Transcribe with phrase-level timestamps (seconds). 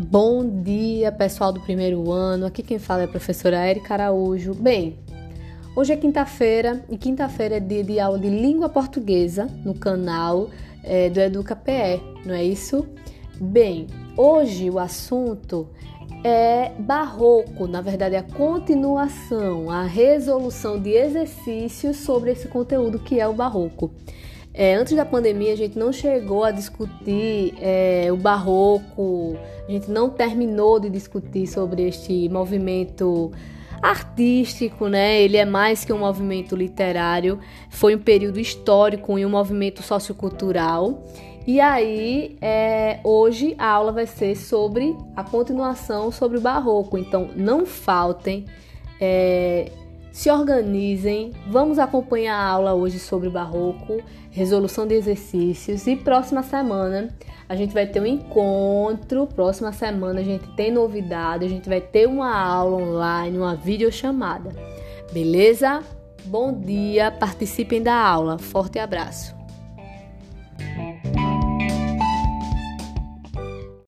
[0.00, 2.46] Bom dia, pessoal do primeiro ano.
[2.46, 4.54] Aqui quem fala é a professora Erika Araújo.
[4.54, 4.96] Bem,
[5.74, 10.50] hoje é quinta-feira e quinta-feira é dia de aula de língua portuguesa no canal
[10.84, 12.86] é, do Educa PE, não é isso?
[13.40, 15.68] Bem, hoje o assunto
[16.22, 23.18] é barroco, na verdade é a continuação, a resolução de exercícios sobre esse conteúdo que
[23.18, 23.90] é o barroco.
[24.58, 29.88] É, antes da pandemia, a gente não chegou a discutir é, o barroco, a gente
[29.88, 33.30] não terminou de discutir sobre este movimento
[33.80, 35.22] artístico, né?
[35.22, 37.38] Ele é mais que um movimento literário,
[37.70, 41.04] foi um período histórico e um movimento sociocultural.
[41.46, 46.98] E aí, é, hoje a aula vai ser sobre a continuação sobre o barroco.
[46.98, 48.44] Então, não faltem.
[49.00, 49.70] É,
[50.12, 57.14] se organizem, vamos acompanhar a aula hoje sobre barroco, resolução de exercícios e próxima semana
[57.48, 59.26] a gente vai ter um encontro.
[59.26, 64.50] Próxima semana a gente tem novidade, a gente vai ter uma aula online, uma videochamada.
[65.12, 65.82] Beleza?
[66.26, 68.38] Bom dia, participem da aula.
[68.38, 69.37] Forte abraço.